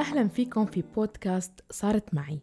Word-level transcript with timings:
أهلا 0.00 0.28
فيكم 0.28 0.66
في 0.66 0.84
بودكاست 0.96 1.52
صارت 1.70 2.14
معي. 2.14 2.40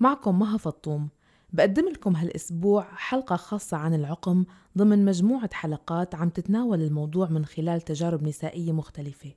معكم 0.00 0.38
مها 0.38 0.56
فطوم. 0.56 1.08
بقدم 1.52 1.88
لكم 1.88 2.16
هالأسبوع 2.16 2.86
حلقة 2.94 3.36
خاصة 3.36 3.76
عن 3.76 3.94
العقم 3.94 4.44
ضمن 4.78 5.04
مجموعة 5.04 5.50
حلقات 5.52 6.14
عم 6.14 6.28
تتناول 6.28 6.82
الموضوع 6.82 7.28
من 7.28 7.44
خلال 7.44 7.80
تجارب 7.80 8.22
نسائية 8.22 8.72
مختلفة. 8.72 9.30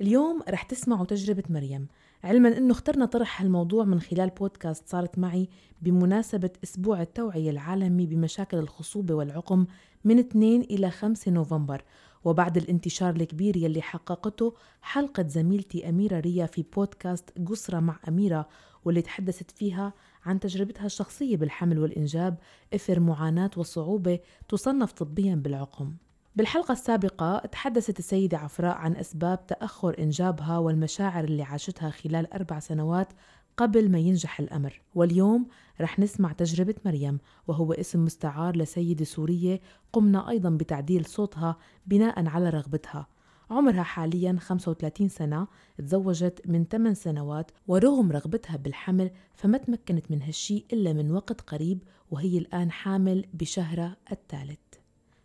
اليوم 0.00 0.42
رح 0.48 0.62
تسمعوا 0.62 1.04
تجربة 1.06 1.44
مريم. 1.50 1.88
علما 2.24 2.58
أنه 2.58 2.72
اخترنا 2.72 3.06
طرح 3.06 3.42
هالموضوع 3.42 3.84
من 3.84 4.00
خلال 4.00 4.30
بودكاست 4.30 4.88
صارت 4.88 5.18
معي 5.18 5.48
بمناسبة 5.82 6.50
أسبوع 6.64 7.02
التوعية 7.02 7.50
العالمي 7.50 8.06
بمشاكل 8.06 8.56
الخصوبة 8.56 9.14
والعقم 9.14 9.66
من 10.04 10.18
2 10.18 10.60
إلى 10.60 10.90
5 10.90 11.30
نوفمبر 11.30 11.84
وبعد 12.26 12.56
الانتشار 12.56 13.16
الكبير 13.16 13.56
يلي 13.56 13.82
حققته 13.82 14.54
حلقة 14.82 15.26
زميلتي 15.28 15.88
أميرة 15.88 16.20
ريا 16.20 16.46
في 16.46 16.64
بودكاست 16.76 17.30
قصرة 17.48 17.80
مع 17.80 17.98
أميرة 18.08 18.48
واللي 18.84 19.02
تحدثت 19.02 19.50
فيها 19.50 19.92
عن 20.24 20.40
تجربتها 20.40 20.86
الشخصية 20.86 21.36
بالحمل 21.36 21.78
والإنجاب 21.78 22.38
إثر 22.74 23.00
معاناة 23.00 23.50
وصعوبة 23.56 24.18
تصنف 24.48 24.92
طبيا 24.92 25.34
بالعقم. 25.34 25.92
بالحلقة 26.36 26.72
السابقة 26.72 27.38
تحدثت 27.38 27.98
السيدة 27.98 28.38
عفراء 28.38 28.76
عن 28.76 28.96
أسباب 28.96 29.46
تأخر 29.46 29.98
إنجابها 29.98 30.58
والمشاعر 30.58 31.24
اللي 31.24 31.42
عاشتها 31.42 31.90
خلال 31.90 32.32
أربع 32.32 32.58
سنوات 32.58 33.12
قبل 33.56 33.90
ما 33.90 33.98
ينجح 33.98 34.40
الأمر 34.40 34.80
واليوم 34.94 35.46
رح 35.80 35.98
نسمع 35.98 36.32
تجربة 36.32 36.74
مريم 36.84 37.18
وهو 37.46 37.72
اسم 37.72 38.04
مستعار 38.04 38.56
لسيدة 38.56 39.04
سورية 39.04 39.60
قمنا 39.92 40.28
أيضا 40.28 40.50
بتعديل 40.50 41.04
صوتها 41.04 41.56
بناء 41.86 42.26
على 42.26 42.50
رغبتها 42.50 43.06
عمرها 43.50 43.82
حاليا 43.82 44.36
35 44.40 45.08
سنة 45.08 45.46
تزوجت 45.78 46.42
من 46.46 46.64
8 46.64 46.94
سنوات 46.94 47.50
ورغم 47.68 48.12
رغبتها 48.12 48.56
بالحمل 48.56 49.10
فما 49.34 49.58
تمكنت 49.58 50.10
من 50.10 50.22
هالشي 50.22 50.64
إلا 50.72 50.92
من 50.92 51.10
وقت 51.10 51.40
قريب 51.40 51.82
وهي 52.10 52.38
الآن 52.38 52.70
حامل 52.70 53.24
بشهرها 53.34 53.96
الثالث 54.12 54.58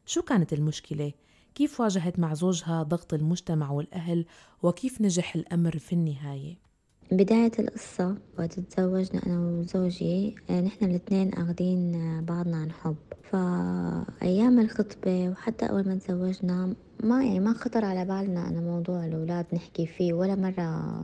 شو 0.06 0.22
كانت 0.22 0.54
المشكلة؟ 0.54 1.12
كيف 1.56 1.80
واجهت 1.82 2.20
مع 2.20 2.34
زوجها 2.34 2.84
ضغط 2.84 3.14
المجتمع 3.14 3.72
والأهل 3.72 4.26
وكيف 4.64 5.02
نجح 5.02 5.36
الأمر 5.36 5.78
في 5.78 5.94
النهاية؟ 5.94 6.71
بداية 7.12 7.52
القصة 7.60 8.16
وقت 8.40 8.60
تزوجنا 8.60 9.26
أنا 9.26 9.40
وزوجي 9.40 10.36
آه، 10.50 10.62
نحن 10.62 10.86
الاثنين 10.86 11.34
أخذين 11.34 11.96
آه، 11.96 12.22
بعضنا 12.22 12.58
عن 12.58 12.72
حب. 12.72 12.96
فأيام 13.24 14.60
الخطبة 14.60 15.30
وحتى 15.30 15.66
أول 15.66 15.88
ما 15.88 15.96
تزوجنا 15.96 16.76
ما 17.04 17.24
يعني 17.24 17.40
ما 17.40 17.54
خطر 17.54 17.86
على 17.86 18.06
بالنا 18.06 18.48
أنه 18.48 18.62
موضوع 18.62 19.06
الأولاد 19.06 19.46
نحكي 19.54 19.86
فيه 19.86 20.14
ولا 20.14 20.36
مرة 20.36 21.04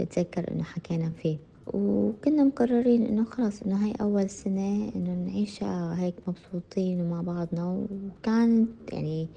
بتذكر 0.00 0.52
إنه 0.52 0.62
حكينا 0.62 1.10
فيه. 1.10 1.38
وكنا 1.66 2.44
مقررين 2.44 3.06
إنه 3.06 3.24
خلاص 3.24 3.62
إنه 3.62 3.84
هاي 3.84 3.92
أول 4.00 4.30
سنة 4.30 4.92
إنه 4.96 5.14
نعيشها 5.14 5.96
هيك 5.98 6.14
مبسوطين 6.26 7.00
ومع 7.00 7.20
بعضنا 7.20 7.64
وكانت 7.64 8.92
يعني 8.92 9.28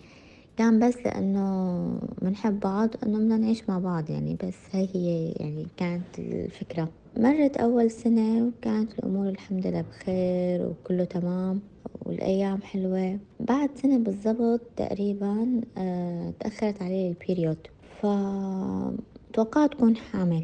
كان 0.58 0.88
بس 0.88 0.98
لأنه 0.98 2.00
بنحب 2.22 2.60
بعض 2.60 2.90
إنه 3.06 3.18
بدنا 3.18 3.38
نعيش 3.38 3.70
مع 3.70 3.80
بعض 3.80 4.10
يعني 4.10 4.38
بس 4.44 4.56
هاي 4.76 4.90
هي 4.96 5.32
يعني 5.32 5.68
كانت 5.78 6.20
الفكرة. 6.20 6.90
مرت 7.18 7.58
أول 7.58 7.92
سنة 7.92 8.44
وكانت 8.48 9.00
الأمور 9.00 9.30
الحمد 9.30 9.68
لله 9.68 9.82
بخير 9.82 10.68
وكله 10.68 11.04
تمام 11.04 11.62
والأيام 12.06 12.62
حلوة. 12.62 13.20
بعد 13.40 13.70
سنة 13.76 13.98
بالضبط 13.98 14.62
تقريبا 14.78 15.62
آه 15.78 16.34
تأخرت 16.40 16.82
علي 16.82 17.08
ال 17.08 17.14
period. 17.14 17.58
فتوقعت 18.02 19.74
أكون 19.74 19.96
حامل 19.96 20.44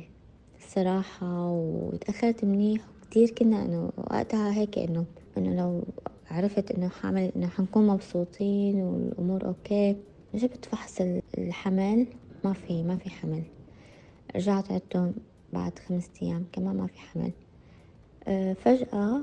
الصراحة 0.59 1.49
وتأخرت 1.51 2.45
منيح. 2.45 2.81
كتير 3.09 3.29
كنا 3.29 3.65
إنه 3.65 3.89
وقتها 3.97 4.53
هيك 4.53 4.79
إنه 4.79 5.05
إنه 5.37 5.55
لو 5.61 5.83
عرفت 6.31 6.71
إنه 6.71 6.89
حامل 6.89 7.31
إنه 7.35 7.47
حنكون 7.47 7.87
مبسوطين 7.87 8.81
والأمور 8.81 9.45
okay. 9.47 9.95
جبت 10.35 10.65
فحص 10.65 11.01
الحمل 11.37 12.07
ما 12.43 12.53
في 12.53 12.83
ما 12.83 12.97
في 12.97 13.09
حمل. 13.09 13.43
رجعت 14.35 14.71
عدتهم 14.71 15.13
بعد 15.53 15.79
خمسة 15.79 16.09
أيام 16.21 16.45
كمان 16.51 16.75
ما 16.77 16.87
في 16.87 16.99
حمل. 16.99 17.31
أه 18.27 18.53
فجأة 18.53 19.21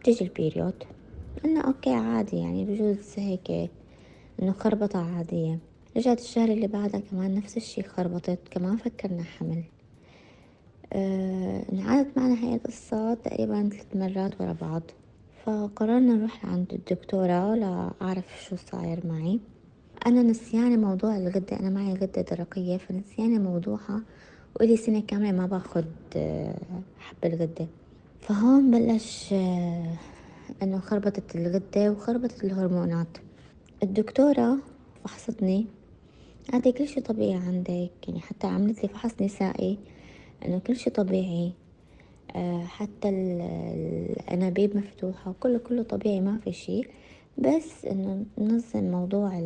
بتيجي 0.00 0.24
ال 0.24 0.30
period. 0.30 0.74
قلنا 1.44 1.60
okay 1.60 1.90
عادي 1.94 2.36
يعني 2.36 2.64
بجوز 2.64 3.14
هيك 3.16 3.70
إنه 4.42 4.52
خربطة 4.52 5.16
عادية. 5.16 5.58
رجعت 5.96 6.20
الشهر 6.20 6.48
اللي 6.48 6.66
بعدها 6.66 7.00
كمان 7.00 7.34
نفس 7.34 7.56
الشي 7.56 7.82
خربطت 7.82 8.38
كمان 8.50 8.76
فكرنا 8.76 9.22
حمل. 9.22 9.64
أه 10.92 11.64
انعادت 11.72 12.18
معنا 12.18 12.44
هاي 12.44 12.54
القصة 12.54 13.14
تقريبا 13.14 13.68
ثلاث 13.68 13.96
مرات 13.96 14.40
ورا 14.40 14.52
بعض. 14.52 14.82
فقررنا 15.46 16.14
نروح 16.14 16.46
عند 16.46 16.72
الدكتورة 16.72 17.54
لأعرف 17.54 18.24
شو 18.48 18.56
صاير 18.56 19.06
معي. 19.06 19.40
أنا 20.06 20.22
نسيانة 20.22 20.76
موضوع 20.76 21.16
الغدة 21.16 21.60
أنا 21.60 21.70
معي 21.70 21.92
غدة 21.94 22.22
درقية 22.22 22.76
فنسيانة 22.76 23.38
موضوعها 23.38 24.02
وإلي 24.56 24.76
سنة 24.76 25.00
كاملة 25.00 25.32
ما 25.32 25.46
باخد 25.46 25.84
آه، 26.16 26.54
حب 26.98 27.16
الغدة. 27.24 27.66
فهون 28.20 28.70
بلش 28.70 29.32
آه، 29.32 29.96
إنه 30.62 30.78
خربطت 30.78 31.36
الغدة 31.36 31.90
وخربطت 31.92 32.44
الهرمونات. 32.44 33.18
الدكتورة 33.82 34.58
فحصتني. 35.04 35.66
قالت 36.52 36.68
كل 36.68 36.88
شي 36.88 37.00
طبيعي 37.00 37.34
عندك 37.34 38.08
يعني 38.08 38.20
حتى 38.20 38.46
عملت 38.46 38.82
لي 38.82 38.88
فحص 38.88 39.22
نسائي 39.22 39.78
إنه 40.46 40.58
كل 40.58 40.76
شي 40.76 40.90
طبيعي. 40.90 41.52
حتى 42.64 43.08
الأنابيب 43.08 44.76
مفتوحة 44.76 45.34
كله 45.40 45.58
كله 45.58 45.82
طبيعي 45.82 46.20
ما 46.20 46.38
في 46.38 46.52
شي 46.52 46.82
بس 47.38 47.84
إنه 47.84 48.26
ننظم 48.38 48.84
موضوع 48.90 49.42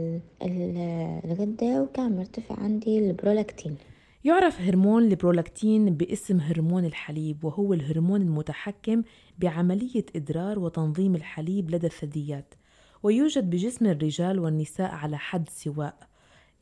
الغدة 1.24 1.82
وكان 1.82 2.16
مرتفع 2.16 2.54
عندي 2.54 2.98
البرولاكتين. 2.98 3.76
يعرف 4.24 4.60
هرمون 4.60 5.04
البرولاكتين 5.04 5.90
باسم 5.94 6.40
هرمون 6.40 6.84
الحليب 6.84 7.44
وهو 7.44 7.72
الهرمون 7.72 8.22
المتحكم 8.22 9.02
بعملية 9.38 10.04
إدرار 10.16 10.58
وتنظيم 10.58 11.14
الحليب 11.14 11.70
لدى 11.70 11.86
الثدييات 11.86 12.54
ويوجد 13.02 13.50
بجسم 13.50 13.86
الرجال 13.86 14.38
والنساء 14.38 14.90
على 14.90 15.18
حد 15.18 15.48
سواء. 15.48 16.08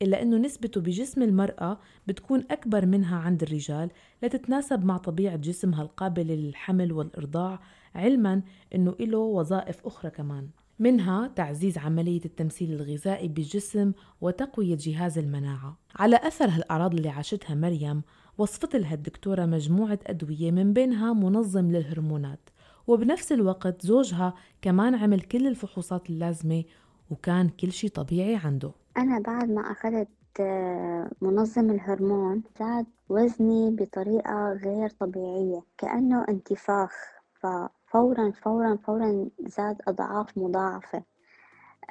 إلا 0.01 0.21
أنه 0.21 0.37
نسبته 0.37 0.81
بجسم 0.81 1.23
المرأة 1.23 1.79
بتكون 2.07 2.43
أكبر 2.51 2.85
منها 2.85 3.17
عند 3.17 3.43
الرجال 3.43 3.89
لتتناسب 4.23 4.85
مع 4.85 4.97
طبيعة 4.97 5.35
جسمها 5.35 5.81
القابلة 5.81 6.35
للحمل 6.35 6.91
والإرضاع 6.91 7.59
علما 7.95 8.41
أنه 8.75 8.95
له 8.99 9.17
وظائف 9.17 9.85
أخرى 9.85 10.11
كمان. 10.11 10.47
منها 10.79 11.27
تعزيز 11.27 11.77
عملية 11.77 12.21
التمثيل 12.25 12.73
الغذائي 12.73 13.27
بالجسم 13.27 13.91
وتقوية 14.21 14.77
جهاز 14.79 15.17
المناعة. 15.17 15.77
على 15.95 16.15
أثر 16.15 16.49
هالأعراض 16.49 16.93
اللي 16.93 17.09
عاشتها 17.09 17.55
مريم 17.55 18.01
وصفت 18.37 18.75
لها 18.75 18.93
الدكتورة 18.93 19.45
مجموعة 19.45 19.99
أدوية 20.07 20.51
من 20.51 20.73
بينها 20.73 21.13
منظم 21.13 21.71
للهرمونات. 21.71 22.49
وبنفس 22.87 23.31
الوقت 23.31 23.85
زوجها 23.85 24.33
كمان 24.61 24.95
عمل 24.95 25.21
كل 25.21 25.47
الفحوصات 25.47 26.09
اللازمة 26.09 26.63
وكان 27.09 27.49
كل 27.49 27.71
شي 27.71 27.89
طبيعي 27.89 28.35
عنده. 28.35 28.71
أنا 28.97 29.19
بعد 29.19 29.49
ما 29.49 29.61
أخذت 29.71 30.07
آه، 30.39 31.11
منظم 31.21 31.69
الهرمون 31.69 32.43
زاد 32.59 32.85
وزني 33.09 33.71
بطريقة 33.71 34.51
غير 34.53 34.89
طبيعية 34.89 35.61
كأنه 35.77 36.25
انتفاخ. 36.29 36.93
ففورا 37.41 38.31
فورا 38.31 38.75
فورا 38.75 39.29
زاد 39.39 39.81
أضعاف 39.87 40.37
مضاعفة. 40.37 41.03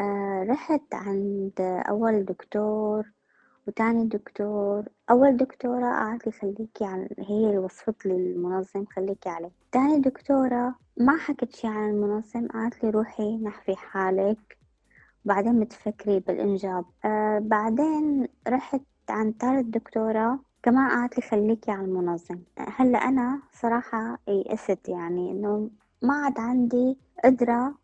آه، 0.00 0.46
رحت 0.48 0.94
عند 0.94 1.52
أول 1.88 2.24
دكتور 2.24 3.12
وتاني 3.66 4.04
دكتور. 4.04 4.84
أول 5.10 5.36
دكتورة 5.36 5.86
قالت 5.98 6.26
لي 6.26 6.32
خليكي 6.32 6.84
على 6.84 7.09
هي 7.18 7.47
اللي 7.47 7.59
وصفت 7.59 8.06
لي 8.06 8.16
المنظم 8.16 8.84
خليكي 8.86 9.28
عليه. 9.28 9.50
تاني 9.72 10.00
دكتورة 10.00 10.74
ما 10.97 11.16
حكت 11.16 11.54
شي 11.54 11.66
عن 11.66 11.91
المنظم 11.91 12.48
قالت 12.48 12.84
لي 12.84 12.91
روحي 12.91 13.36
نحفي 13.36 13.76
حالك. 13.76 14.66
بعدين 15.26 15.60
بتفكري 15.60 16.20
بالإنجاب. 16.20 16.84
آه 17.04 17.38
بعدين 17.38 18.28
رحت 18.48 18.80
عند 19.10 19.34
ثالث 19.40 19.66
دكتورة 19.66 20.38
كمان 20.62 20.90
قالت 20.90 21.16
لي 21.18 21.22
خليكي 21.22 21.70
على 21.70 21.84
المنظم. 21.84 22.38
هلأ 22.58 22.98
أنا 22.98 23.40
صراحة 23.52 24.18
يئست 24.28 24.88
يعني 24.88 25.30
إنه 25.32 25.70
ما 26.02 26.14
عاد 26.14 26.38
عندي 26.38 26.98
قدرة 27.24 27.74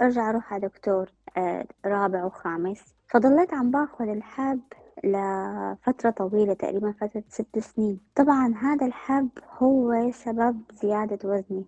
أرجع 0.00 0.30
أروح 0.30 0.52
على 0.52 0.68
دكتور 0.68 1.12
آه 1.36 1.66
رابع 1.86 2.24
وخامس. 2.24 2.94
فضليت 3.08 3.54
عم 3.54 3.70
باخذ 3.70 4.08
الحب 4.08 4.60
لفترة 5.04 6.10
طويلة 6.10 6.54
تقريبا 6.54 6.92
فترة 6.92 7.24
ست 7.28 7.58
سنين. 7.58 8.00
طبعا 8.14 8.54
هذا 8.60 8.86
الحب 8.86 9.28
هو 9.58 10.10
سبب 10.12 10.60
زيادة 10.82 11.28
وزني 11.28 11.64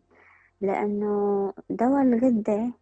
لأنه 0.61 1.53
دواء 1.71 2.03
الغدة 2.03 2.73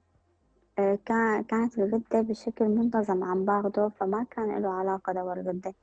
كانت 0.77 1.79
الغدة 1.79 2.21
بشكل 2.21 2.65
منتظم 2.69 3.25
عم 3.25 3.45
باخده 3.45 3.89
فما 3.89 4.27
كان 4.31 4.63
له 4.63 4.69
علاقة 4.69 5.13
دواء 5.13 5.41
الغدة 5.41 5.75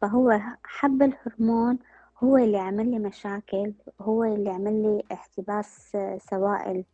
فهو 0.00 0.40
حب 0.64 1.02
الهرمون 1.02 1.78
هو 2.18 2.36
اللي 2.36 2.58
عمل 2.58 2.90
لي 2.90 2.98
مشاكل 2.98 3.72
هو 4.00 4.24
اللي 4.24 4.50
عمل 4.50 4.82
لي 4.82 5.02
احتباس 5.12 5.96
سوائل 6.30 6.84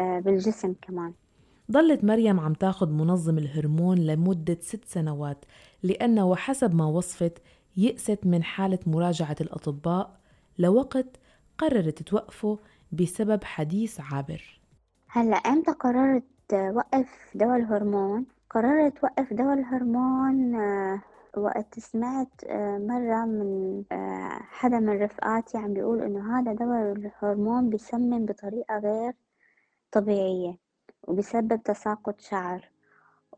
آه، 0.00 0.20
بالجسم 0.20 0.74
كمان. 0.82 1.12
ضلت 1.70 2.04
مريم 2.04 2.40
عم 2.40 2.52
تاخد 2.52 2.92
منظم 2.92 3.38
الهرمون 3.38 3.98
لمدة 3.98 4.58
ست 4.60 4.84
سنوات 4.84 5.44
لأنه 5.82 6.26
وحسب 6.26 6.74
ما 6.74 6.86
وصفت 6.86 7.42
يئست 7.76 8.18
من 8.26 8.42
حالة 8.42 8.78
مراجعة 8.86 9.36
الأطباء 9.40 10.20
لوقت 10.58 11.06
قررت 11.58 12.02
توقفه 12.02 12.58
بسبب 12.92 13.44
حديث 13.44 14.00
عابر. 14.00 14.60
هلأ 15.08 15.36
إمتى 15.36 15.72
قررت 15.72 16.24
وقف 16.54 17.30
دواء 17.34 17.56
الهرمون 17.56 18.26
قررت 18.50 19.04
وقف 19.04 19.32
دواء 19.32 19.54
الهرمون 19.54 20.54
آه، 20.54 21.00
وقت 21.36 21.78
سمعت 21.78 22.44
آه، 22.46 22.78
مرة 22.78 23.24
من 23.24 23.82
آه، 23.92 24.40
حدا 24.50 24.78
من 24.80 25.02
رفقاتي 25.02 25.58
عم 25.58 25.74
بيقول 25.74 26.02
إنه 26.02 26.38
هذا 26.38 26.52
دواء 26.52 26.92
الهرمون 26.92 27.70
بيسمن 27.70 28.26
بطريقة 28.26 28.78
غير 28.78 29.12
طبيعية 29.92 30.58
وبيسبب 31.02 31.62
تساقط 31.62 32.20
شعر 32.20 32.68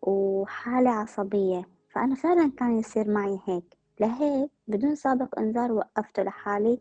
وحالة 0.03 0.91
عصبية. 0.91 1.69
فأنا 1.93 2.15
فعلا 2.15 2.53
كان 2.57 2.79
يصير 2.79 3.11
معي 3.11 3.39
هيك. 3.47 3.65
لهيك 4.01 4.51
بدون 4.69 4.95
سابق 4.95 5.39
إنذار 5.39 5.73
وقفته 5.73 6.23
لحالي 6.23 6.81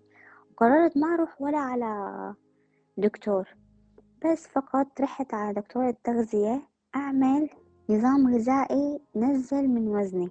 وقررت 0.52 0.98
ما 0.98 1.14
أروح 1.14 1.42
ولا 1.42 1.58
على 1.58 2.34
دكتور. 2.98 3.63
بس 4.26 4.48
فقط 4.48 5.02
رحت 5.02 5.34
على 5.34 5.54
دكتور 5.54 5.88
التغذية 5.88 6.62
أعمل 6.96 7.50
نظام 7.90 8.36
غذائي 8.36 9.00
نزل 9.16 9.68
من 9.68 9.88
وزني. 9.88 10.30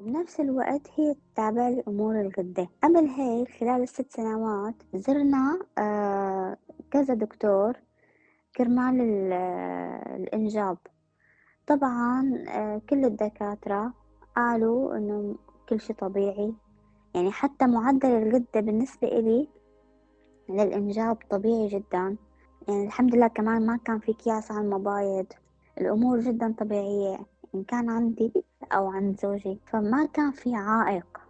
وبنفس 0.00 0.40
الوقت 0.40 0.90
هي 0.94 1.14
تتابع 1.14 1.68
لي 1.68 1.82
أمور 1.88 2.20
الغدة. 2.20 2.68
قبل 2.82 3.06
هيك 3.06 3.48
خلال 3.48 3.82
الست 3.82 4.12
سنوات 4.12 4.74
زرنا 4.94 5.58
آه 5.78 6.56
كذا 6.90 7.14
دكتور 7.14 7.76
كرمال 8.56 9.00
الإنجاب. 10.16 10.78
طبعا 11.66 12.44
آه 12.48 12.80
كل 12.90 13.04
الدكاترة 13.04 13.92
قالوا 14.36 14.96
إنه 14.96 15.36
كل 15.68 15.80
شي 15.80 15.92
طبيعي. 15.92 16.54
يعني 17.14 17.32
حتى 17.32 17.66
معدل 17.66 18.08
الغدة 18.08 18.60
بالنسبة 18.60 19.08
إلي 19.08 19.48
للإنجاب 20.48 21.16
طبيعي 21.30 21.68
جدا. 21.68 22.16
يعني 22.68 22.86
الحمد 22.86 23.14
لله 23.14 23.26
كمان 23.26 23.66
ما 23.66 23.76
كان 23.76 23.98
في 23.98 24.12
كياس 24.12 24.50
على 24.50 24.60
المبايض. 24.60 25.26
الأمور 25.80 26.20
جدا 26.20 26.54
طبيعية 26.58 27.18
إن 27.54 27.64
كان 27.64 27.90
عندي 27.90 28.32
أو 28.72 28.86
عند 28.86 29.20
زوجي 29.20 29.58
فما 29.66 30.06
كان 30.06 30.30
في 30.30 30.54
عائق 30.54 31.20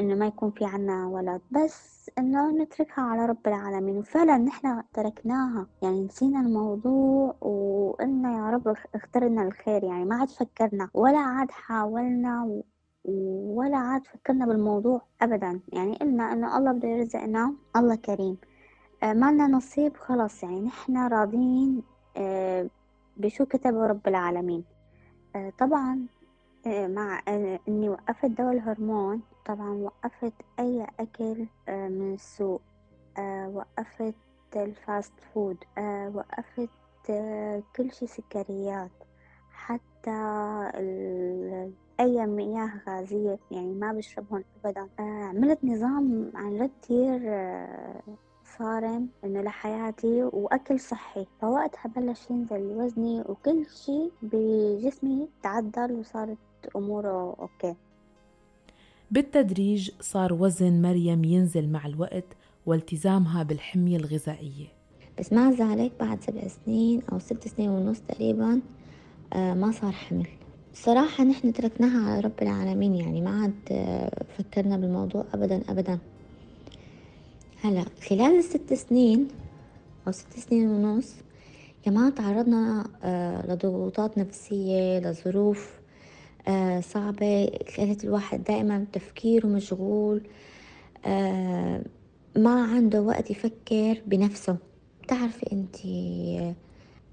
إنه 0.00 0.14
ما 0.14 0.26
يكون 0.26 0.50
في 0.50 0.64
عنا 0.64 1.06
ولد. 1.06 1.40
بس 1.50 2.10
إنه 2.18 2.50
نتركها 2.50 3.02
على 3.02 3.26
رب 3.26 3.46
العالمين 3.46 3.96
وفعلا 3.96 4.38
نحن 4.38 4.82
تركناها. 4.94 5.66
يعني 5.82 6.00
نسينا 6.00 6.40
الموضوع 6.40 7.34
وقلنا 7.40 8.32
يا 8.32 8.50
رب 8.50 8.76
اختر 8.94 9.24
لنا 9.24 9.42
الخير. 9.42 9.84
يعني 9.84 10.04
ما 10.04 10.16
عاد 10.16 10.30
فكرنا 10.30 10.88
ولا 10.94 11.18
عاد 11.18 11.50
حاولنا 11.50 12.62
ولا 13.04 13.76
عاد 13.76 14.06
فكرنا 14.06 14.46
بالموضوع 14.46 15.02
أبدا. 15.22 15.60
يعني 15.72 15.96
قلنا 15.96 16.32
إنه 16.32 16.58
الله 16.58 16.72
بده 16.72 16.88
يرزقنا 16.88 17.54
الله 17.76 17.94
كريم. 17.94 18.36
آه، 19.02 19.12
ما 19.12 19.32
لنا 19.32 19.46
نصيب 19.46 19.96
خلاص 19.96 20.42
يعني 20.42 20.60
نحن 20.60 20.96
راضين 21.08 21.82
آه، 22.16 22.68
بشو 23.16 23.44
كتبه 23.46 23.86
رب 23.86 24.08
العالمين. 24.08 24.64
آه، 25.36 25.52
طبعا 25.58 26.06
مع 26.66 27.22
إني 27.68 27.88
وقفت 27.88 28.26
دواء 28.30 28.52
الهرمون 28.52 29.20
طبعا 29.46 29.70
وقفت 29.70 30.32
أي 30.58 30.86
أكل 31.00 31.46
من 31.68 32.14
السوق. 32.14 32.62
وقفت 33.46 34.14
ال 34.56 34.67
fast 34.67 35.12
food 35.34 35.56
وقفت 36.14 36.68
كل 37.76 37.92
شي 37.92 38.06
سكريات 38.06 38.90
حتى 39.50 40.10
أي 42.00 42.26
مياه 42.26 42.70
غازية 42.88 43.38
يعني 43.50 43.74
ما 43.74 43.92
بشربهم 43.92 44.44
أبدا. 44.64 44.88
عملت 44.98 45.64
نظام 45.64 46.32
عن 46.34 46.56
جد 46.56 46.70
كتير 46.82 47.20
صارم 48.62 49.08
إنه 49.24 49.42
لحياتي 49.42 50.22
وأكل 50.22 50.80
صحي 50.80 51.26
فوقتها 51.40 51.88
بلش 51.96 52.30
ينزل 52.30 52.62
وزني 52.62 53.20
وكل 53.20 53.66
شي 53.84 54.10
بجسمي 54.22 55.28
تعدل 55.42 55.92
وصارت 55.92 56.38
أموره 56.76 57.36
أوكي. 57.40 57.74
بالتدريج 59.10 59.90
صار 60.00 60.32
وزن 60.32 60.82
مريم 60.82 61.24
ينزل 61.24 61.68
مع 61.68 61.86
الوقت 61.86 62.24
والتزامها 62.66 63.42
بالحمية 63.42 63.96
الغذائية. 63.96 64.66
بس 65.18 65.32
مع 65.32 65.50
ذلك 65.50 65.92
بعد 66.00 66.22
سبع 66.22 66.48
سنين 66.48 67.02
أو 67.12 67.18
ست 67.18 67.48
سنين 67.48 67.70
ونص 67.70 68.00
تقريبا 68.00 68.60
آه، 69.32 69.54
ما 69.54 69.70
صار 69.70 69.92
حمل. 69.92 70.28
صراحة 70.74 71.24
نحن 71.24 71.52
تركناها 71.52 72.10
على 72.10 72.20
رب 72.20 72.42
العالمين 72.42 72.94
يعني 72.94 73.20
ما 73.20 73.42
عاد 73.42 73.54
آه، 73.72 74.24
فكرنا 74.38 74.76
بالموضوع 74.76 75.24
أبدا 75.34 75.62
أبدا. 75.68 75.98
هلا 77.64 77.84
خلال 78.08 78.38
الست 78.38 78.74
سنين 78.74 79.28
أو 80.06 80.12
ست 80.12 80.38
سنين 80.38 80.68
ونص 80.68 81.14
كمان 81.84 82.14
تعرضنا 82.14 82.84
آه، 83.02 83.46
لضغوطات 83.46 84.18
نفسية 84.18 84.98
لظروف 84.98 85.80
آه، 86.48 86.80
صعبة 86.80 87.58
كانت 87.76 88.04
الواحد 88.04 88.44
دائما 88.44 88.86
تفكيره 88.92 89.46
مشغول 89.46 90.22
آه، 91.06 91.84
ما 92.36 92.64
عنده 92.64 93.02
وقت 93.02 93.30
يفكر 93.30 94.02
بنفسه. 94.06 94.56
بتعرفي 95.02 95.52
انت 95.52 95.76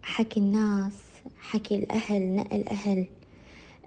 حكي 0.01 0.40
الناس 0.40 0.94
حكي 1.40 1.75
الأهل 1.75 2.36
نقل 2.36 2.68
أهل 2.68 3.07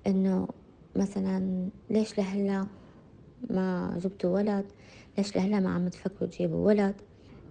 إنه 0.06 0.49
مثلا 0.97 1.69
ليش 1.91 2.19
لهلأ؟ 2.19 2.67
ما 3.50 3.98
جبتوا 3.98 4.30
ولد 4.30 4.64
ليش 5.18 5.36
لهلا 5.36 5.60
ما 5.60 5.74
عم 5.74 5.88
تفكروا 5.88 6.30
تجيبوا 6.30 6.66
ولد؟ 6.66 6.94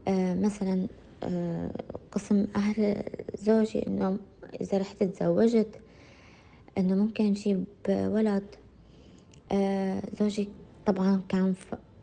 آه 0.07 0.33
مثلا 0.33 0.87
آه 1.23 1.71
قسم 2.11 2.47
أهل 2.55 3.03
زوجي 3.37 3.87
إنه 3.87 4.17
إذا 4.61 4.77
رحت 4.77 5.03
تزوجت 5.03 5.79
إنه 6.77 6.95
ممكن 6.95 7.35
يعني 7.35 7.65
ولد. 7.89 8.43
آه 9.51 10.01
زوجي 10.19 10.49
طبعا 10.85 11.21
كان 11.29 11.53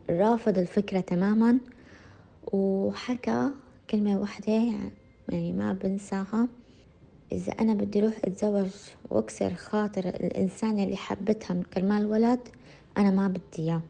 رافض 0.09 0.57
الفكرة 0.57 0.99
تماما 0.99 1.57
وحكى 2.53 3.49
كلمة 3.89 4.19
واحدة 4.19 4.53
يعني 5.29 5.53
ما 5.53 5.73
بنساها. 5.73 6.47
إذا 7.31 7.51
أنا 7.51 7.73
بدي 7.73 7.99
أروح 7.99 8.13
أتزوج 8.23 8.69
وأكسر 9.09 9.53
خاطر 9.53 10.07
الإنسان 10.07 10.79
اللي 10.79 10.95
حبتها 10.95 11.53
من 11.53 11.63
كرمال 11.63 12.05
ولد 12.05 12.39
أنا 12.97 13.11
ما 13.11 13.27
بدي 13.27 13.41
إياه. 13.59 13.81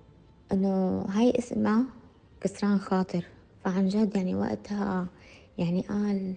إنه 0.52 1.02
هاي 1.10 1.34
اسمها 1.40 1.84
كسران 2.42 2.80
خاطر. 2.80 3.26
فعن 3.64 3.88
جد 3.88 4.16
يعني 4.16 4.36
وقتها 4.36 5.08
يعني 5.58 5.82
قال 5.82 6.34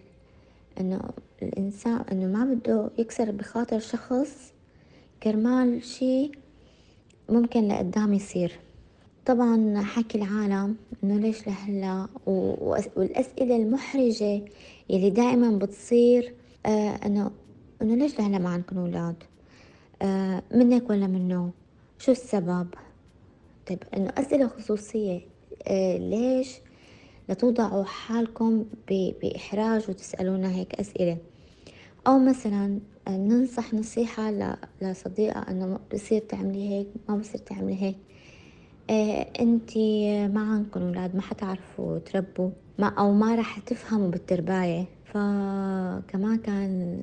إنه 0.80 1.00
الإنسان 1.42 2.04
إنه 2.12 2.26
ما 2.26 2.44
بده 2.54 2.90
يكسر 2.98 3.30
بخاطر 3.30 3.78
شخص 3.78 4.52
كرمال 5.22 5.84
شي 5.84 6.32
ممكن 7.28 7.68
لقدام 7.68 8.14
يصير. 8.14 8.58
طبعا 9.26 9.82
حكي 9.82 10.18
العالم 10.18 10.76
إنه 11.04 11.16
ليش 11.18 11.46
لهلا؟ 11.46 12.08
والأسئلة 12.96 13.56
المحرجة 13.56 14.44
يلي 14.90 15.10
دائما 15.10 15.58
بتصير 15.58 16.34
آه 16.66 16.90
انه 17.06 17.30
إنه 17.82 17.94
ليش 17.94 18.18
لهلا 18.18 18.38
ما 18.38 18.48
عندكم 18.48 18.78
أولاد؟ 18.78 19.16
آه 20.02 20.42
منك 20.54 20.90
ولا 20.90 21.06
منه؟ 21.06 21.50
شو 22.02 22.12
السبب؟ 22.12 22.66
طيب 23.68 23.82
إنه 23.96 24.12
أسئلة 24.18 24.48
خصوصية 24.48 25.20
آه 25.66 25.96
ليش 25.96 26.58
لتوضعوا 27.28 27.84
حالكم 27.84 28.64
بإحراج 28.90 29.90
وتسألونا 29.90 30.50
هيك 30.54 30.74
أسئلة؟ 30.74 31.18
أو 32.06 32.18
مثلا 32.18 32.78
ننصح 33.08 33.74
نصيحة 33.74 34.32
لصديقة 34.82 35.40
إنه 35.50 35.78
بصير 35.94 36.20
تعملي 36.20 36.68
هيك 36.68 36.86
ما 37.08 37.16
بصير 37.16 37.40
تعملي 37.40 37.82
هيك. 37.82 37.96
إيه 38.90 39.22
انتي 39.40 40.28
ما 40.28 40.40
عندكم 40.40 40.82
أولاد 40.82 41.16
ما 41.16 41.22
حتعرفوا 41.22 41.98
تربوا 41.98 42.50
ما 42.78 42.86
أو 42.88 43.12
ما 43.12 43.34
راح 43.34 43.58
تفهموا 43.58 44.08
بالترباية 44.08 44.84
فكمان 45.04 46.38
كان 46.38 47.02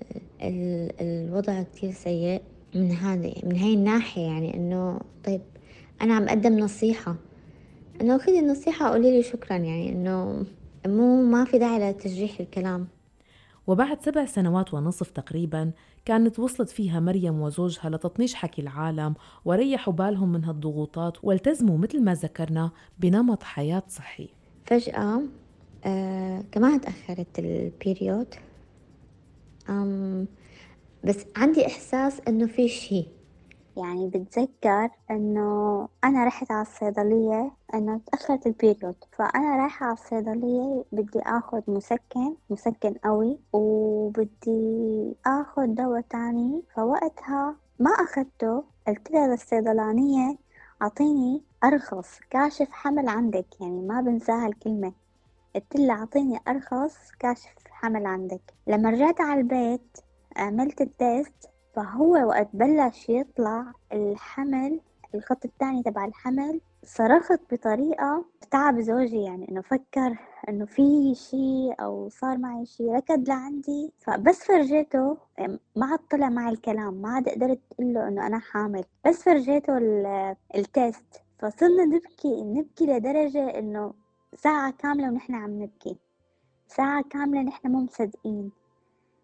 الوضع 1.02 1.64
كتير 1.64 1.92
سيء. 1.92 2.42
من 2.76 2.92
هذا 2.92 3.34
من 3.44 3.58
هاي 3.58 3.74
الناحية 3.74 4.22
يعني 4.22 4.54
إنه 4.54 5.00
طيب 5.26 5.42
أنا 6.02 6.14
عم 6.14 6.24
أقدم 6.24 6.60
نصيحة. 6.60 7.16
إنه 8.02 8.18
خذي 8.18 8.40
النصيحة 8.40 8.90
قولي 8.90 9.18
لي 9.18 9.24
شكرا 9.24 9.58
يعني 9.58 9.90
إنه 9.90 10.46
مو 10.88 11.24
ما 11.24 11.46
في 11.46 11.58
داعي 11.60 11.92
لتجريح 11.92 12.40
الكلام. 12.40 12.88
وبعد 13.68 14.02
سبع 14.02 14.26
سنوات 14.26 14.74
ونصف 14.74 15.12
تقريبا 15.12 15.72
كانت 16.06 16.40
وصلت 16.40 16.70
فيها 16.70 17.00
مريم 17.00 17.42
وزوجها 17.42 17.90
لتطنيش 17.90 18.36
حكي 18.36 18.62
العالم 18.62 19.16
وريحوا 19.46 19.94
بالهم 19.94 20.32
من 20.32 20.46
هالضغوطات 20.46 21.18
والتزموا 21.24 21.78
مثل 21.78 22.04
ما 22.04 22.14
ذكرنا 22.14 22.72
بنمط 23.00 23.44
حياة 23.44 23.84
صحي. 23.88 24.30
فجأة 24.66 25.22
آه 25.86 26.44
كمان 26.52 26.82
تأخرت 26.82 27.40
البيريود. 27.40 28.36
أم 29.70 30.28
بس 31.04 31.26
عندي 31.38 31.66
إحساس 31.68 32.22
إنه 32.28 32.48
في 32.48 32.68
شي. 32.68 33.06
يعني 33.78 34.08
بتذكر 34.08 34.90
إنه 35.12 35.88
أنا 36.04 36.26
رحت 36.26 36.52
على 36.52 36.62
الصيدلية 36.62 37.52
إنه 37.74 38.02
تأخرت 38.12 38.48
ال 38.48 38.55
period 38.55 38.96
فأنا 39.12 39.58
رايحة 39.62 39.86
على 39.86 39.94
الصيدلية 39.94 40.84
بدي 40.92 41.20
آخد 41.20 41.64
مسكن 41.68 42.36
مسكن 42.50 42.94
قوي 42.94 43.40
وبدي 43.54 45.14
آخد 45.26 45.76
دواء 45.76 46.02
تاني. 46.02 46.64
فوقتها 46.76 47.56
ما 47.80 47.92
أخدته 47.92 48.64
قلت 48.88 49.12
لها 49.12 49.28
للصيدلانية 49.28 50.38
أعطيني 50.82 51.42
أرخص 51.64 52.20
كاشف 52.30 52.68
حمل 52.72 53.10
عندك 53.10 53.46
يعني 53.62 53.82
ما 53.82 54.02
بنساها 54.02 54.48
الكلمة. 54.48 54.94
قلت 55.56 55.76
لها 55.76 55.96
أعطيني 55.96 56.40
أرخص 56.48 56.98
كاشف 57.20 57.56
حمل 57.70 58.06
عندك. 58.06 58.42
لما 58.68 58.90
رجعت 58.90 59.22
على 59.22 59.42
البيت 59.42 59.98
عملت 60.40 60.82
التيست 60.82 61.50
فهو 61.76 62.28
وقت 62.28 62.48
بلش 62.54 63.10
يطلع 63.10 63.74
الحمل 63.94 64.80
الخط 65.16 65.46
الثاني 65.46 65.84
تبع 65.84 66.06
الحمل 66.06 66.62
صرخت 66.84 67.40
بطريقة 67.52 68.26
تعب 68.52 68.80
زوجي 68.80 69.22
يعني 69.24 69.50
إنه 69.52 69.62
فكر 69.62 70.18
إنه 70.50 70.66
في 70.66 71.16
شي 71.16 71.72
أو 71.72 72.10
صار 72.10 72.38
معي 72.38 72.66
شي 72.66 72.90
ركض 72.90 73.30
لعندي. 73.30 73.92
فبس 74.00 74.44
فرجيته 74.44 75.18
ما 75.76 75.86
عاد 75.86 76.00
طلع 76.12 76.30
معي 76.30 76.54
الكلام 76.54 76.94
ما 76.94 77.10
عاد 77.10 77.30
قدرت 77.30 77.60
أقول 77.72 77.94
له 77.94 78.08
إنه 78.08 78.28
أنا 78.28 78.40
حامل. 78.40 78.84
بس 79.08 79.24
فرجيته 79.24 79.78
التيست 80.56 81.22
فصرنا 81.40 81.86
نبكي 81.86 82.44
نبكي 82.44 82.86
لدرجة 82.86 83.60
إنه 83.60 83.94
ساعة 84.36 84.72
كاملة 84.72 85.08
ونحن 85.08 85.36
عم 85.36 85.64
نبكي. 85.64 85.98
ساعة 86.68 87.04
كاملة 87.10 87.42
نحن 87.42 87.68
مو 87.72 87.80
مصدقين. 87.82 88.52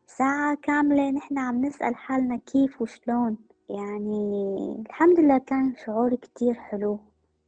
ساعة 0.08 0.58
كاملة 0.62 1.12
نحن 1.12 1.38
عم 1.38 1.66
نسأل 1.66 1.96
حالنا 1.96 2.38
كيف 2.38 2.82
وشلون. 2.82 3.38
يعني 3.70 4.84
الحمد 4.90 5.20
لله 5.20 5.38
كان 5.38 5.74
شعور 5.86 6.16
كتير 6.16 6.54
حلو. 6.54 7.00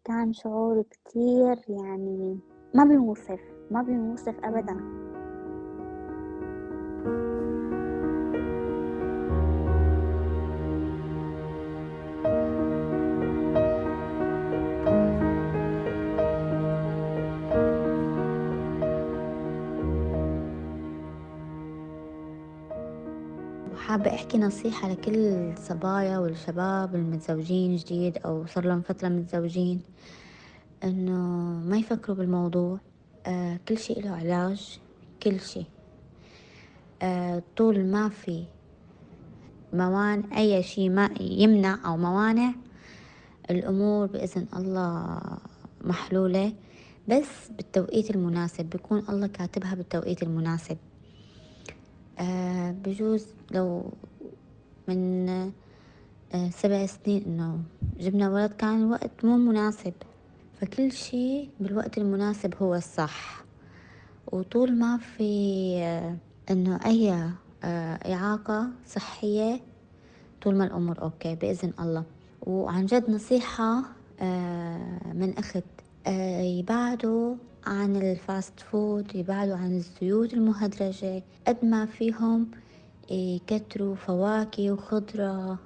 كان 0.06 0.34
شعور 0.34 0.82
كتير 0.82 1.56
يعني 1.70 2.40
ما 2.76 2.84
بيوصف 2.84 3.40
ما 3.72 3.82
بيوصف 3.82 4.36
أبدا. 4.44 5.07
حابة 23.98 24.14
أحكي 24.14 24.38
نصيحة 24.38 24.90
لكل 24.90 25.18
الصبايا 25.18 26.18
والشباب 26.18 26.96
المتزوجين 26.96 27.76
جديد 27.76 28.18
أو 28.18 28.46
صار 28.46 28.66
لهم 28.66 28.82
فترة 28.82 29.08
متزوجين 29.08 29.82
إنه 30.84 31.18
ما 31.70 31.78
يفكروا 31.78 32.18
بالموضوع 32.18 32.80
آه 33.26 33.60
كل 33.68 33.78
شيء 33.78 34.04
له 34.04 34.12
علاج 34.12 34.80
كل 35.24 35.40
شيء 35.40 35.66
آه 37.02 37.44
طول 37.56 37.86
ما 37.86 38.10
في 38.10 38.44
موانع 39.74 40.38
أي 40.38 40.64
شيء 40.64 40.90
ما 40.90 41.10
يمنع 41.20 41.80
أو 41.86 41.98
موانع 41.98 42.54
الأمور 43.50 44.06
بإذن 44.06 44.46
الله 44.56 45.20
محلولة 45.82 46.54
بس 47.08 47.48
بالتوقيت 47.50 48.10
المناسب 48.12 48.66
بيكون 48.66 49.04
الله 49.10 49.28
كاتبها 49.28 49.76
بالتوقيت 49.76 50.24
المناسب. 50.24 50.78
آه 52.20 52.72
بجوز 52.72 53.26
لو 53.52 53.94
من 54.88 55.30
آه 55.30 56.50
سبع 56.50 56.86
سنين 56.86 57.24
إنه 57.26 57.60
جبنا 58.00 58.30
ولد 58.30 58.52
كان 58.52 58.84
الوقت 58.84 59.26
مو 59.26 59.38
مناسب. 59.38 59.94
فكل 60.62 60.92
شي 60.92 61.50
بالوقت 61.60 61.98
المناسب 61.98 62.54
هو 62.62 62.76
الصح. 62.76 63.44
وطول 64.32 64.74
ما 64.80 64.98
في 64.98 65.24
آه 65.84 66.16
إنه 66.52 66.80
أي 66.86 67.12
آه 67.64 68.14
إعاقة 68.14 68.68
صحية 68.88 69.60
طول 70.42 70.56
ما 70.56 70.66
الأمور 70.66 71.02
أوكي 71.02 71.36
بإذن 71.36 71.74
الله. 71.80 72.04
وعن 72.42 72.86
جد 72.86 73.10
نصيحة 73.10 73.84
آه 74.20 75.14
من 75.14 75.38
أخت 75.38 75.64
آه 76.08 76.42
يبعدوا 76.42 77.36
عن 77.66 77.96
ال 77.96 78.09
fast 78.09 78.60
food 78.60 79.16
يبعدوا 79.16 79.56
عن 79.56 79.78
الزيوت 79.78 80.34
المهدرجة. 80.34 81.24
قد 81.48 81.66
ما 81.66 81.86
فيهم 81.86 82.52
يكتروا 83.12 83.96
فواكه 83.96 84.72
وخضرة 84.72 85.60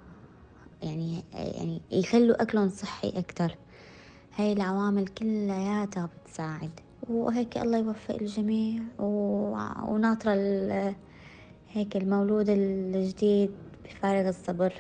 يعني 0.84 1.24
يعني 1.34 1.82
يخلوا 1.92 2.42
أكلهم 2.42 2.70
صحي 2.70 3.10
أكتر. 3.10 3.56
هاي 4.36 4.54
العوامل 4.54 5.08
كلياتها 5.08 6.10
بتساعد. 6.26 6.80
وهيك 7.10 7.58
الله 7.58 7.78
يوفق 7.78 8.16
الجميع. 8.16 8.84
وناطرة 9.88 10.96
هيك 11.70 11.98
المولود 11.98 12.50
الجديد 12.50 13.52
بفارغ 13.86 14.30
الصبر. 14.30 14.74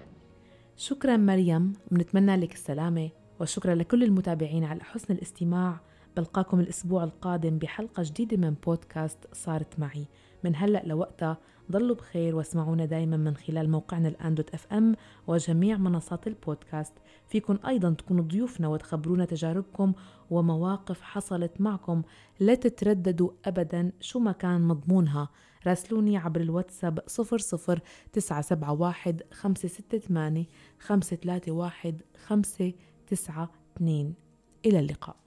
شكرا 0.77 1.17
مريم 1.17 1.73
بنتمنى 1.91 2.35
لك 2.35 2.53
السلامة. 2.53 3.09
وشكرا 3.39 3.75
لكل 3.75 4.03
المتابعين 4.03 4.63
على 4.63 4.83
حسن 4.83 5.13
الاستماع. 5.13 5.79
بلقاكم 6.17 6.59
الأسبوع 6.59 7.03
القادم 7.03 7.57
بحلقة 7.57 8.03
جديدة 8.03 8.37
من 8.37 8.55
بودكاست 8.65 9.17
صارت 9.33 9.79
معي. 9.79 10.05
من 10.43 10.55
هلأ 10.55 10.83
لوقتها 10.85 11.37
ضلوا 11.71 11.95
بخير 11.95 12.35
واسمعونا 12.35 12.85
دايما 12.85 13.17
من 13.17 13.35
خلال 13.35 13.71
موقعنا 13.71 14.07
الآن 14.07 14.35
دوت 14.35 14.53
إف 14.53 14.67
إم 14.73 14.95
وجميع 15.27 15.77
منصات 15.77 16.27
البودكاست. 16.27 16.93
فيكن 17.27 17.55
أيضا 17.55 17.89
تكونوا 17.89 18.23
ضيوفنا 18.23 18.67
وتخبرونا 18.67 19.25
تجاربكم 19.25 19.93
ومواقف 20.29 21.01
حصلت 21.01 21.61
معكم. 21.61 22.01
لا 22.39 22.55
تترددوا 22.55 23.29
أبدا 23.45 23.91
شو 23.99 24.19
ما 24.19 24.31
كان 24.31 24.61
مضمونها. 24.61 25.29
راسلوني 25.67 26.17
عبر 26.17 26.41
الواتساب 26.41 26.99
00 27.07 27.81
971 28.13 29.19
568 29.31 30.45
531 30.79 31.97
592 32.27 34.13
إلى 34.65 34.79
اللقاء. 34.79 35.20